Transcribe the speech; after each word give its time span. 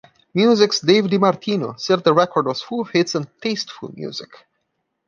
Music's 0.33 0.79
Dave 0.79 1.03
DiMartino 1.05 1.79
said 1.79 2.03
the 2.03 2.11
record 2.11 2.47
was 2.47 2.59
full 2.63 2.81
of 2.81 2.89
hits 2.89 3.13
and 3.13 3.27
"tasteful" 3.39 3.93
music. 3.95 4.31